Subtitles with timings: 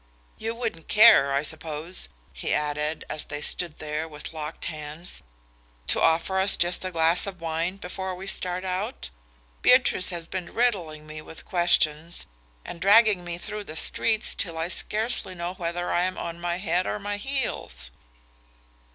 [0.35, 5.21] You wouldn't care, I suppose," he added, as they stood there with locked hands,
[5.85, 9.11] "to offer us just a glass of wine before we start out?
[9.61, 12.25] Beatrice has been riddling me with questions
[12.65, 16.57] and dragging me through the streets till I scarcely know whether I am on my
[16.57, 17.91] head or my heels."